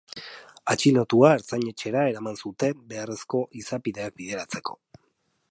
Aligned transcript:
Atxilotua 0.75 1.33
ertzain-etxera 1.39 2.07
eraman 2.13 2.41
zute 2.47 2.71
beharrezko 2.95 3.43
izapideak 3.63 4.19
bideratzeko. 4.25 4.81